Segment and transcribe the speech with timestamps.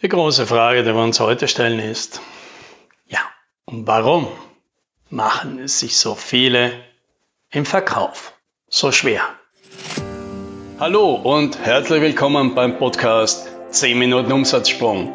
[0.00, 2.20] Die große Frage, die wir uns heute stellen, ist,
[3.08, 3.18] ja,
[3.64, 4.28] und warum
[5.10, 6.70] machen es sich so viele
[7.50, 8.32] im Verkauf
[8.68, 9.22] so schwer?
[10.78, 15.12] Hallo und herzlich willkommen beim Podcast 10 Minuten Umsatzsprung.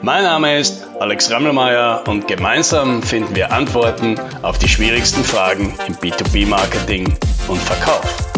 [0.00, 5.94] Mein Name ist Alex Rammelmeier und gemeinsam finden wir Antworten auf die schwierigsten Fragen im
[5.96, 7.18] B2B-Marketing
[7.48, 8.31] und Verkauf.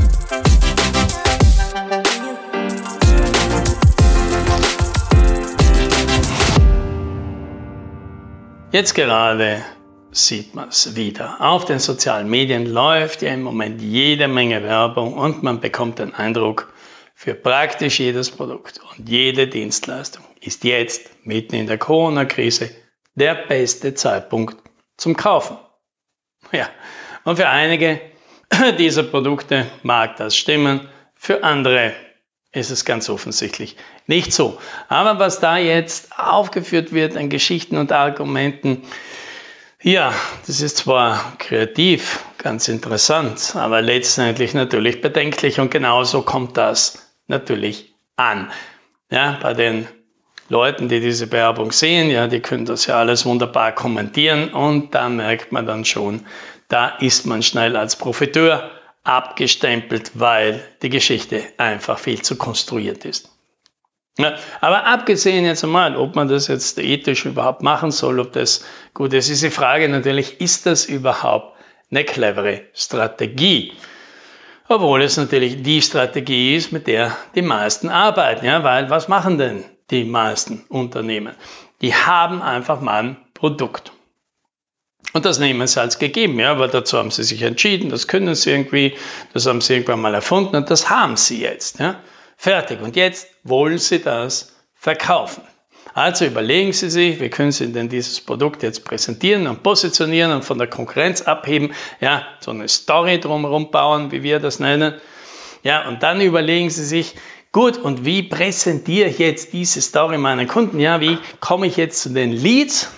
[8.75, 9.65] Jetzt gerade
[10.11, 11.41] sieht man es wieder.
[11.41, 16.13] Auf den sozialen Medien läuft ja im Moment jede Menge Werbung und man bekommt den
[16.13, 16.75] Eindruck,
[17.15, 22.69] für praktisch jedes Produkt und jede Dienstleistung ist jetzt, mitten in der Corona-Krise,
[23.15, 24.57] der beste Zeitpunkt
[24.97, 25.57] zum Kaufen.
[26.51, 26.69] Ja,
[27.23, 28.01] und für einige
[28.81, 31.93] dieser Produkte mag das stimmen, für andere
[32.55, 33.77] ist es ganz offensichtlich
[34.07, 34.59] nicht so.
[34.89, 38.83] Aber was da jetzt aufgeführt wird an Geschichten und Argumenten,
[39.83, 40.15] ja,
[40.47, 47.95] das ist zwar kreativ, ganz interessant, aber letztendlich natürlich bedenklich und genauso kommt das natürlich
[48.17, 48.51] an.
[49.11, 49.87] Ja, bei den
[50.49, 55.09] Leuten, die diese Werbung sehen, ja, die können das ja alles wunderbar kommentieren und da
[55.09, 56.25] merkt man dann schon,
[56.69, 58.71] da ist man schnell als Profiteur
[59.05, 63.31] abgestempelt, weil die Geschichte einfach viel zu konstruiert ist.
[64.17, 68.65] Ja, aber abgesehen jetzt einmal, ob man das jetzt ethisch überhaupt machen soll, ob das
[68.95, 71.57] gut ist, ist die Frage natürlich, ist das überhaupt
[71.91, 73.73] eine clevere Strategie?
[74.69, 78.47] Obwohl es natürlich die Strategie ist, mit der die meisten arbeiten.
[78.47, 81.35] Ja, weil was machen denn die meisten Unternehmen?
[81.83, 83.93] Die haben einfach mal ein Produkt.
[85.15, 88.35] Und das nehmen sie als gegeben, ja, aber dazu haben sie sich entschieden, das können
[88.35, 88.95] sie irgendwie,
[89.33, 91.79] das haben sie irgendwann mal erfunden und das haben sie jetzt.
[91.79, 92.01] Ja.
[92.37, 92.83] Fertig.
[92.83, 95.45] Und jetzt wollen sie das verkaufen.
[95.95, 100.45] Also überlegen Sie sich, wie können Sie denn dieses Produkt jetzt präsentieren und positionieren und
[100.45, 104.95] von der Konkurrenz abheben, ja, so eine Story drumherum bauen, wie wir das nennen.
[105.63, 107.15] Ja, und dann überlegen Sie sich,
[107.53, 110.81] gut, und wie präsentiere ich jetzt diese Story meinen Kunden?
[110.81, 112.91] Ja, wie komme ich jetzt zu den Leads?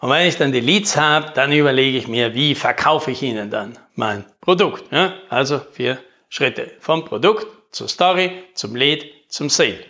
[0.00, 3.50] Und wenn ich dann die Leads habe, dann überlege ich mir, wie verkaufe ich ihnen
[3.50, 4.90] dann mein Produkt.
[4.90, 5.12] Ja?
[5.28, 5.98] Also vier
[6.30, 6.72] Schritte.
[6.80, 9.84] Vom Produkt zur Story, zum Lead, zum Sale.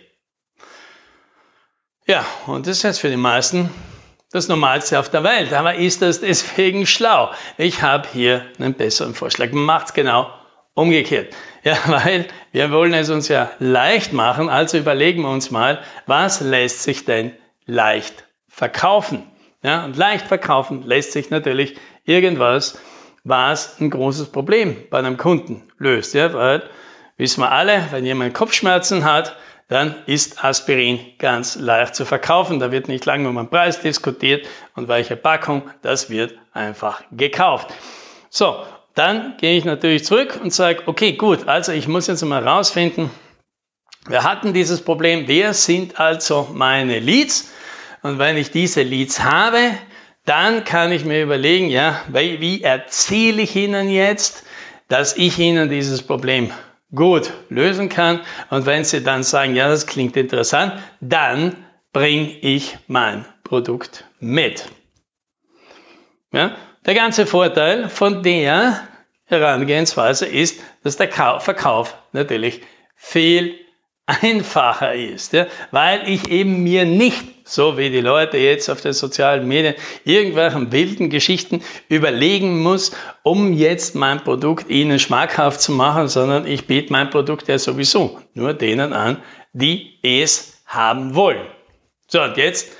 [2.05, 3.69] Ja, und das ist jetzt für die meisten
[4.33, 5.53] das Normalste auf der Welt.
[5.53, 7.31] Aber ist das deswegen schlau?
[7.57, 9.51] Ich habe hier einen besseren Vorschlag.
[9.51, 10.29] Macht es genau
[10.73, 11.33] umgekehrt.
[11.63, 14.49] Ja, weil wir wollen es uns ja leicht machen.
[14.49, 17.33] Also überlegen wir uns mal, was lässt sich denn
[17.65, 19.30] leicht verkaufen?
[19.63, 22.79] Ja, und leicht verkaufen lässt sich natürlich irgendwas,
[23.23, 26.13] was ein großes Problem bei einem Kunden löst.
[26.13, 26.63] Ja, weil,
[27.17, 29.35] wissen wir alle, wenn jemand Kopfschmerzen hat,
[29.67, 32.59] dann ist Aspirin ganz leicht zu verkaufen.
[32.59, 37.73] Da wird nicht lange um einen Preis diskutiert und welche Packung, das wird einfach gekauft.
[38.29, 38.63] So,
[38.95, 43.09] dann gehe ich natürlich zurück und sage, okay, gut, also ich muss jetzt mal rausfinden,
[44.07, 47.51] wir hatten dieses Problem, wer sind also meine Leads?
[48.01, 49.59] Und wenn ich diese Leads habe,
[50.25, 54.43] dann kann ich mir überlegen, ja, wie erzähle ich Ihnen jetzt,
[54.87, 56.51] dass ich Ihnen dieses Problem
[56.93, 58.21] gut lösen kann.
[58.49, 61.55] Und wenn Sie dann sagen, ja, das klingt interessant, dann
[61.93, 64.65] bringe ich mein Produkt mit.
[66.31, 68.87] Ja, der ganze Vorteil von der
[69.25, 72.61] Herangehensweise ist, dass der Verkauf natürlich
[72.95, 73.55] viel
[74.05, 78.93] einfacher ist, ja, weil ich eben mir nicht, so wie die Leute jetzt auf den
[78.93, 82.91] sozialen Medien, irgendwelchen wilden Geschichten überlegen muss,
[83.23, 88.19] um jetzt mein Produkt ihnen schmackhaft zu machen, sondern ich biete mein Produkt ja sowieso
[88.33, 89.17] nur denen an,
[89.53, 91.45] die es haben wollen.
[92.07, 92.71] So, und jetzt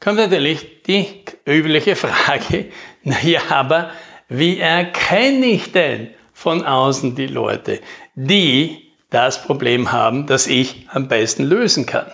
[0.00, 2.70] kommt natürlich die übliche Frage,
[3.02, 3.90] naja, aber
[4.28, 7.80] wie erkenne ich denn von außen die Leute,
[8.14, 12.06] die das Problem haben, das ich am besten lösen kann.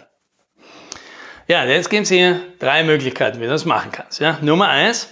[1.46, 4.20] Ja, jetzt gibt es hier drei Möglichkeiten, wie du das machen kannst.
[4.20, 4.38] Ja.
[4.40, 5.08] Nummer eins,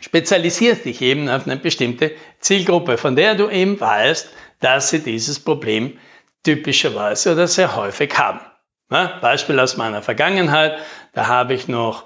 [0.00, 4.28] spezialisierst dich eben auf eine bestimmte Zielgruppe, von der du eben weißt,
[4.60, 5.98] dass sie dieses Problem
[6.42, 8.40] typischerweise oder sehr häufig haben.
[8.90, 10.78] Ja, Beispiel aus meiner Vergangenheit,
[11.12, 12.04] da habe ich noch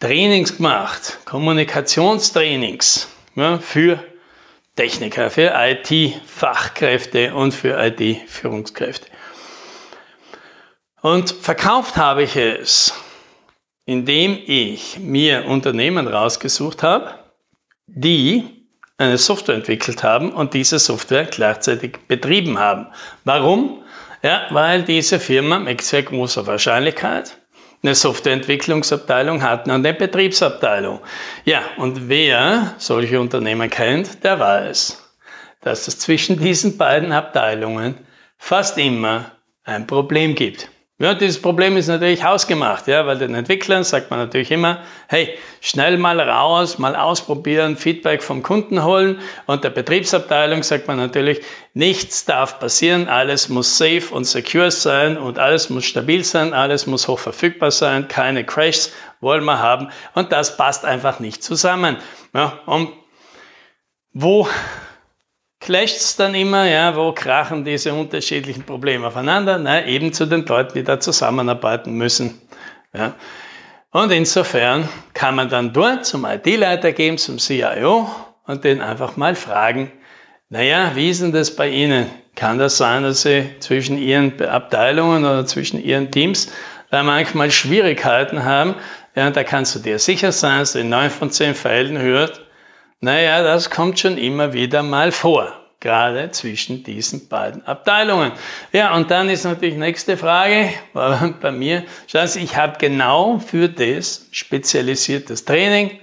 [0.00, 3.98] Trainings gemacht, Kommunikationstrainings ja, für
[4.76, 9.08] Techniker, für IT-Fachkräfte und für IT-Führungskräfte.
[11.00, 12.92] Und verkauft habe ich es,
[13.86, 17.14] indem ich mir Unternehmen rausgesucht habe,
[17.86, 18.66] die
[18.98, 22.88] eine Software entwickelt haben und diese Software gleichzeitig betrieben haben.
[23.24, 23.84] Warum?
[24.22, 27.38] Ja, weil diese Firma mit sehr großer Wahrscheinlichkeit
[27.82, 31.00] eine Softwareentwicklungsabteilung hat und eine Betriebsabteilung.
[31.44, 35.00] Ja, und wer solche Unternehmen kennt, der weiß,
[35.60, 37.94] dass es zwischen diesen beiden Abteilungen
[38.36, 39.30] fast immer
[39.62, 40.68] ein Problem gibt.
[41.00, 45.32] Ja, dieses Problem ist natürlich hausgemacht, ja, weil den Entwicklern sagt man natürlich immer, hey,
[45.60, 49.20] schnell mal raus, mal ausprobieren, Feedback vom Kunden holen.
[49.46, 51.40] Und der Betriebsabteilung sagt man natürlich,
[51.72, 56.88] nichts darf passieren, alles muss safe und secure sein und alles muss stabil sein, alles
[56.88, 59.90] muss hoch verfügbar sein, keine Crashs wollen wir haben.
[60.14, 61.98] Und das passt einfach nicht zusammen.
[62.34, 62.92] Ja, und
[64.12, 64.48] wo
[65.68, 69.58] clasht es dann immer, ja, wo krachen diese unterschiedlichen Probleme aufeinander?
[69.58, 72.40] Na, eben zu den Leuten, die da zusammenarbeiten müssen.
[72.94, 73.12] Ja.
[73.90, 78.08] Und insofern kann man dann dort zum IT-Leiter gehen, zum CIO
[78.46, 79.92] und den einfach mal fragen,
[80.48, 82.06] naja, wie ist denn das bei Ihnen?
[82.34, 86.50] Kann das sein, dass Sie zwischen Ihren Abteilungen oder zwischen Ihren Teams
[86.90, 88.74] da manchmal Schwierigkeiten haben?
[89.14, 92.40] Ja, da kannst du dir sicher sein, dass du in neun von zehn Fällen hört,
[93.00, 98.32] naja, das kommt schon immer wieder mal vor, gerade zwischen diesen beiden Abteilungen.
[98.72, 100.70] Ja, und dann ist natürlich nächste Frage,
[101.40, 105.98] bei mir, schauen Sie, ich habe genau für das spezialisiertes Training.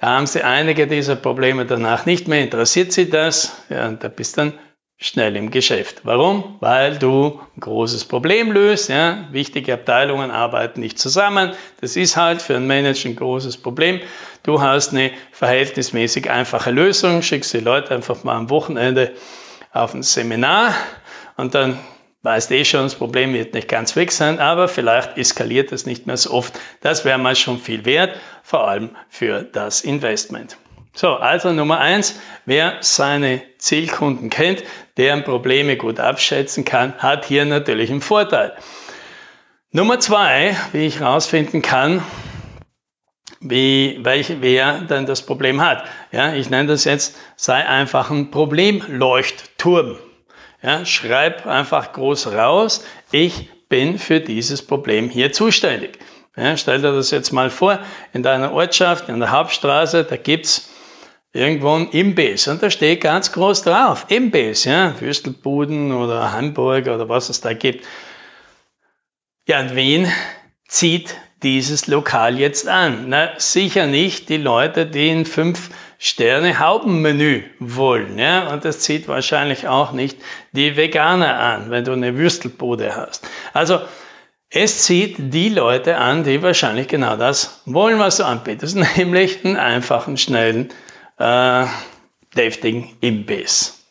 [0.00, 2.42] Da haben Sie einige dieser Probleme danach nicht mehr.
[2.42, 3.56] Interessiert Sie das?
[3.68, 4.52] Ja, und da bist dann
[4.98, 6.00] schnell im Geschäft.
[6.02, 6.56] Warum?
[6.60, 8.88] Weil du ein großes Problem löst.
[8.88, 9.28] Ja?
[9.30, 11.52] Wichtige Abteilungen arbeiten nicht zusammen.
[11.80, 14.00] Das ist halt für einen Manager ein großes Problem.
[14.42, 19.12] Du hast eine verhältnismäßig einfache Lösung, schickst die Leute einfach mal am Wochenende
[19.72, 20.74] auf ein Seminar
[21.36, 21.78] und dann
[22.22, 26.06] weißt eh schon, das Problem wird nicht ganz weg sein, aber vielleicht eskaliert es nicht
[26.06, 26.58] mehr so oft.
[26.80, 30.56] Das wäre mal schon viel wert, vor allem für das Investment.
[30.98, 34.64] So, also Nummer eins, wer seine Zielkunden kennt,
[34.96, 38.56] deren Probleme gut abschätzen kann, hat hier natürlich einen Vorteil.
[39.70, 42.02] Nummer zwei, wie ich herausfinden kann,
[43.38, 45.84] wie, welche, wer denn das Problem hat.
[46.10, 49.98] Ja, ich nenne das jetzt, sei einfach ein Problemleuchtturm.
[50.62, 56.00] Ja, schreib einfach groß raus, ich bin für dieses Problem hier zuständig.
[56.36, 57.78] Ja, stell dir das jetzt mal vor,
[58.12, 60.70] in deiner Ortschaft, in der Hauptstraße, da gibt's
[61.32, 67.08] irgendwo ein Imbiss und da steht ganz groß drauf, Imbiss, ja, Würstelbuden oder Hamburg oder
[67.08, 67.86] was es da gibt.
[69.46, 70.10] Ja, und wen
[70.66, 73.08] zieht dieses Lokal jetzt an?
[73.08, 75.70] Na, sicher nicht die Leute, die ein fünf
[76.00, 80.16] Sterne Haubenmenü wollen, ja, und das zieht wahrscheinlich auch nicht
[80.52, 83.26] die Veganer an, wenn du eine Würstelbude hast.
[83.52, 83.80] Also,
[84.48, 89.56] es zieht die Leute an, die wahrscheinlich genau das wollen, was du anbietest, nämlich einen
[89.56, 90.70] einfachen, schnellen
[91.18, 91.66] äh,
[92.36, 93.84] deftigen Imbiss.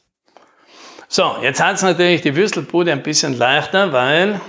[1.08, 4.42] So, jetzt hat es natürlich die Würstelbude ein bisschen leichter, weil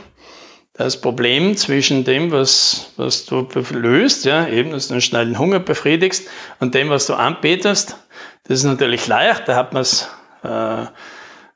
[0.73, 5.61] das Problem zwischen dem, was, was du löst, ja, eben, dass du einen schnellen Hunger
[5.61, 6.29] befriedigst,
[6.61, 7.97] und dem, was du anbietest,
[8.45, 9.47] das ist natürlich leicht.
[9.47, 10.09] Da hat man es
[10.43, 10.87] äh,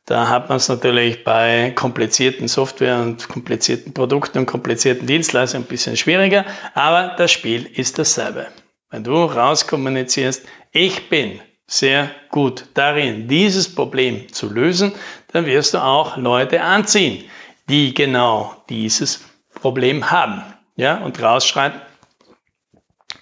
[0.07, 5.69] da hat man es natürlich bei komplizierten Software und komplizierten Produkten und komplizierten Dienstleistungen ein
[5.69, 8.49] bisschen schwieriger, aber das Spiel ist dasselbe.
[8.93, 14.93] Wenn du rauskommunizierst, ich bin sehr gut darin, dieses Problem zu lösen,
[15.33, 17.25] dann wirst du auch Leute anziehen,
[17.71, 19.25] die genau dieses
[19.55, 20.43] Problem haben.
[20.77, 21.81] Ja, und rausschreiben,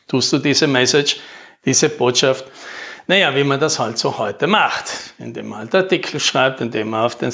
[0.09, 1.21] tust du diese Message,
[1.65, 2.47] diese Botschaft,
[3.07, 7.05] naja, wie man das halt so heute macht, indem man halt Artikel schreibt, indem man
[7.05, 7.33] auf den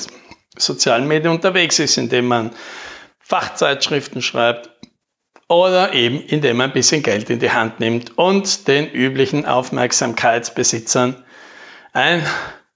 [0.59, 2.51] sozialen Medien unterwegs ist, indem man
[3.19, 4.71] Fachzeitschriften schreibt,
[5.49, 11.25] oder eben indem man ein bisschen Geld in die Hand nimmt und den üblichen Aufmerksamkeitsbesitzern
[11.93, 12.27] ein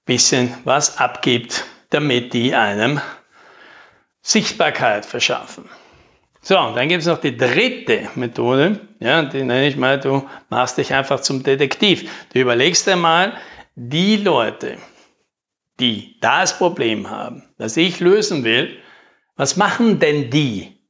[0.05, 3.01] bisschen was abgibt, damit die einem
[4.21, 5.69] Sichtbarkeit verschaffen.
[6.43, 10.27] So, und dann gibt es noch die dritte Methode, ja, die nenne ich mal, du
[10.49, 12.09] machst dich einfach zum Detektiv.
[12.33, 13.33] Du überlegst einmal,
[13.75, 14.77] die Leute,
[15.79, 18.75] die das Problem haben, das ich lösen will,
[19.35, 20.80] was machen denn die?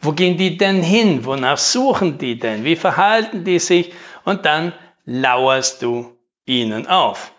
[0.00, 1.24] Wo gehen die denn hin?
[1.24, 2.64] Wonach suchen die denn?
[2.64, 3.92] Wie verhalten die sich?
[4.24, 4.72] Und dann
[5.04, 7.32] lauerst du ihnen auf.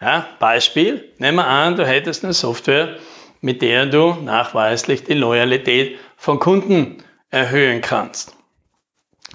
[0.00, 2.96] Ja, Beispiel, nehmen wir an, du hättest eine Software,
[3.40, 8.34] mit der du nachweislich die Loyalität von Kunden erhöhen kannst.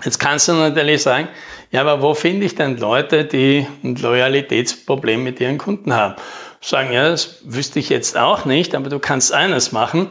[0.04, 1.30] Jetzt kannst du natürlich sagen,
[1.72, 6.16] ja, aber wo finde ich denn Leute, die ein Loyalitätsproblem mit ihren Kunden haben?
[6.62, 10.10] Sagen, ja, das wüsste ich jetzt auch nicht, aber du kannst eines machen.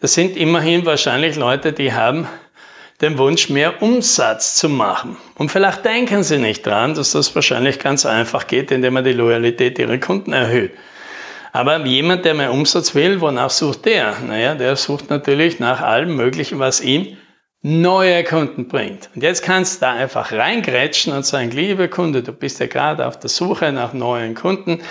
[0.00, 2.26] Das sind immerhin wahrscheinlich Leute, die haben
[3.00, 5.16] den Wunsch, mehr Umsatz zu machen.
[5.34, 9.12] Und vielleicht denken sie nicht dran, dass das wahrscheinlich ganz einfach geht, indem man die
[9.12, 10.72] Loyalität ihrer Kunden erhöht.
[11.52, 14.16] Aber jemand, der mehr Umsatz will, wonach sucht der?
[14.26, 17.16] Naja, der sucht natürlich nach allem Möglichen, was ihm
[17.68, 19.10] neue Kunden bringt.
[19.16, 23.04] Und jetzt kannst du da einfach reingrätschen und sagen, liebe Kunde, du bist ja gerade
[23.04, 24.82] auf der Suche nach neuen Kunden.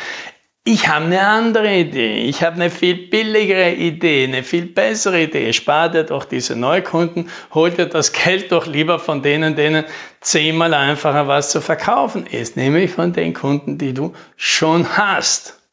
[0.65, 2.23] Ich habe eine andere Idee.
[2.23, 5.53] Ich habe eine viel billigere Idee, eine viel bessere Idee.
[5.53, 9.85] Spar dir doch diese Neukunden, hol dir das Geld doch lieber von denen, denen
[10.19, 15.64] zehnmal einfacher was zu verkaufen ist, nämlich von den Kunden, die du schon hast.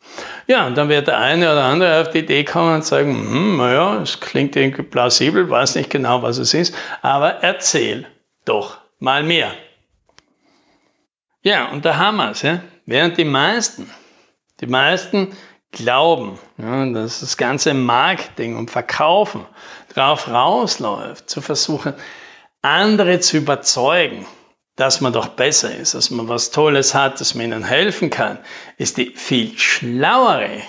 [0.47, 3.57] Ja, und dann wird der eine oder andere auf die Idee kommen und sagen, hm,
[3.57, 8.07] naja, es klingt irgendwie plausibel, weiß nicht genau, was es ist, aber erzähl
[8.45, 9.53] doch mal mehr.
[11.43, 12.43] Ja, und da haben wir es.
[12.43, 12.61] Ja?
[12.87, 13.91] Während die meisten
[14.63, 15.37] die meisten
[15.73, 19.45] glauben, ja, dass das ganze Marketing und Verkaufen
[19.95, 21.95] darauf rausläuft, zu versuchen,
[22.63, 24.25] andere zu überzeugen,
[24.77, 28.39] dass man doch besser ist, dass man was Tolles hat, dass man ihnen helfen kann,
[28.79, 30.63] ist die viel schlauere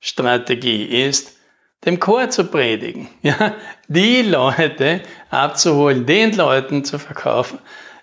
[0.00, 1.36] Strategie ist,
[1.84, 3.54] dem Chor zu predigen, ja,
[3.86, 7.58] die Leute abzuholen, den Leuten zu verkaufen,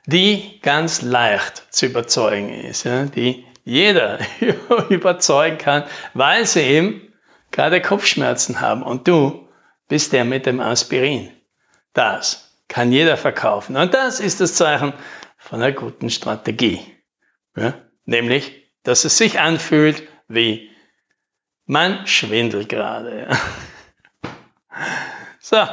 [0.05, 4.19] die ganz leicht zu überzeugen ist, ja, die jeder
[4.89, 7.13] überzeugen kann, weil sie eben
[7.51, 8.83] gerade Kopfschmerzen haben.
[8.83, 9.47] Und du
[9.87, 11.31] bist der mit dem Aspirin.
[11.93, 13.77] Das kann jeder verkaufen.
[13.77, 14.93] Und das ist das Zeichen
[15.37, 16.79] von einer guten Strategie.
[17.55, 17.73] Ja?
[18.05, 20.71] Nämlich, dass es sich anfühlt wie
[21.65, 23.29] man schwindelt gerade.
[25.39, 25.63] So,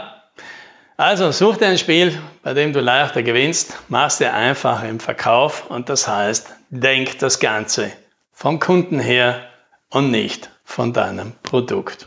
[0.98, 5.70] also such dir ein Spiel, bei dem du leichter gewinnst, machst dir einfacher im Verkauf
[5.70, 7.90] und das heißt, denk das Ganze
[8.32, 9.48] vom Kunden her
[9.88, 12.06] und nicht von deinem Produkt.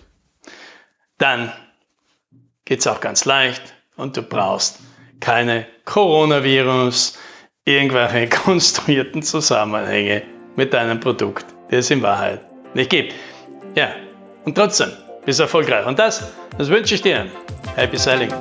[1.17, 1.51] Dann
[2.65, 4.79] geht's auch ganz leicht und du brauchst
[5.19, 7.17] keine Coronavirus,
[7.63, 10.23] irgendwelche konstruierten Zusammenhänge
[10.55, 12.41] mit deinem Produkt, die es in Wahrheit
[12.73, 13.13] nicht gibt.
[13.75, 13.89] Ja,
[14.45, 14.91] und trotzdem
[15.25, 15.85] bist erfolgreich.
[15.85, 17.27] Und das, das wünsche ich dir.
[17.75, 18.31] Happy Selling.